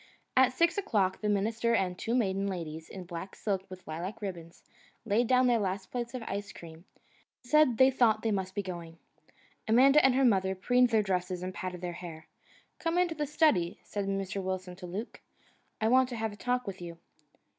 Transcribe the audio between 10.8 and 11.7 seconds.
their dresses and